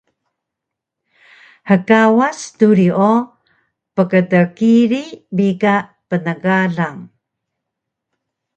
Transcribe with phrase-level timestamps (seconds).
[1.69, 3.11] Hkawas duri o
[3.99, 5.03] pkdkili
[5.35, 5.75] bi ka
[6.09, 7.01] pnegalang